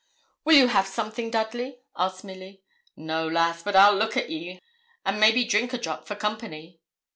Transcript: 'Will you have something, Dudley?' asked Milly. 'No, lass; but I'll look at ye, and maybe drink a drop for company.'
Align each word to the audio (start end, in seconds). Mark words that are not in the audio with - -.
'Will 0.45 0.55
you 0.55 0.67
have 0.69 0.87
something, 0.87 1.29
Dudley?' 1.29 1.81
asked 1.95 2.23
Milly. 2.23 2.63
'No, 2.95 3.27
lass; 3.27 3.61
but 3.61 3.75
I'll 3.75 3.93
look 3.95 4.17
at 4.17 4.31
ye, 4.31 4.59
and 5.05 5.19
maybe 5.19 5.45
drink 5.45 5.73
a 5.73 5.77
drop 5.77 6.07
for 6.07 6.15
company.' 6.15 6.81